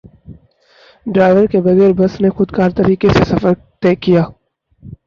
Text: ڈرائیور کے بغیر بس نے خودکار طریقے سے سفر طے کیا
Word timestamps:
ڈرائیور 1.05 1.45
کے 1.51 1.61
بغیر 1.61 1.91
بس 1.97 2.19
نے 2.21 2.29
خودکار 2.35 2.69
طریقے 2.77 3.09
سے 3.09 3.23
سفر 3.25 3.53
طے 3.81 3.95
کیا 3.97 4.23